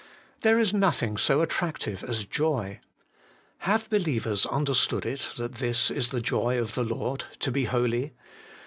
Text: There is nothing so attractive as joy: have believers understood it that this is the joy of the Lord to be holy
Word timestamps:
There 0.41 0.57
is 0.57 0.73
nothing 0.73 1.15
so 1.15 1.41
attractive 1.43 2.03
as 2.03 2.25
joy: 2.25 2.79
have 3.59 3.87
believers 3.87 4.47
understood 4.47 5.05
it 5.05 5.27
that 5.37 5.59
this 5.59 5.91
is 5.91 6.09
the 6.09 6.21
joy 6.21 6.59
of 6.59 6.73
the 6.73 6.83
Lord 6.83 7.25
to 7.39 7.51
be 7.51 7.65
holy 7.65 8.15